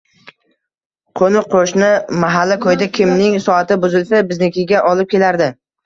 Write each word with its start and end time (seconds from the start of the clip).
Qo‘ni-qo‘shni, 1.21 1.91
mahalla-ko‘yda 2.25 2.91
kimning 2.99 3.39
soati 3.47 3.81
buzilsa, 3.87 4.27
biznikiga 4.35 4.85
olib 4.93 5.17
kelardi. 5.19 5.57